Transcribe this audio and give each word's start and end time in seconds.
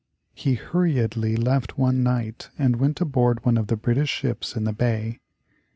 He 0.33 0.55
hurriedly 0.55 1.35
left 1.35 1.77
one 1.77 2.01
night 2.01 2.49
and 2.57 2.77
went 2.77 2.99
aboard 3.01 3.45
one 3.45 3.55
of 3.55 3.67
the 3.67 3.77
British 3.77 4.09
ships 4.09 4.55
in 4.55 4.63
the 4.63 4.73
bay. 4.73 5.19